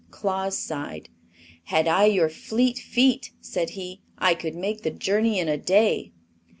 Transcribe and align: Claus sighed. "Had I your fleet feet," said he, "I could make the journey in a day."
Claus 0.09 0.57
sighed. 0.57 1.09
"Had 1.65 1.87
I 1.87 2.05
your 2.05 2.27
fleet 2.27 2.79
feet," 2.79 3.33
said 3.39 3.69
he, 3.77 4.01
"I 4.17 4.33
could 4.33 4.55
make 4.55 4.81
the 4.81 4.89
journey 4.89 5.37
in 5.37 5.47
a 5.47 5.57
day." 5.57 6.11